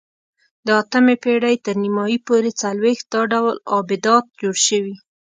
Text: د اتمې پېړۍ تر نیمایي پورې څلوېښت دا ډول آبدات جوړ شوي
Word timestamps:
د 0.65 0.67
اتمې 0.81 1.15
پېړۍ 1.23 1.55
تر 1.65 1.75
نیمایي 1.83 2.17
پورې 2.27 2.51
څلوېښت 2.61 3.05
دا 3.13 3.21
ډول 3.33 3.55
آبدات 3.79 4.25
جوړ 4.39 4.55
شوي 4.67 4.95